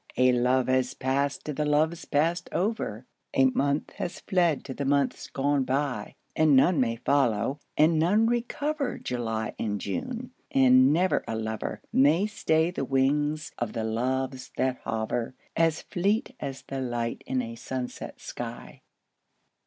[0.17, 3.05] A love has passed to the loves passed over,
[3.35, 8.25] A month has fled to the months gone by; And none may follow, and none
[8.25, 14.49] recover July and June, and never a lover May stay the wings of the Loves
[14.57, 18.81] that hover, As fleet as the light in a sunset sky.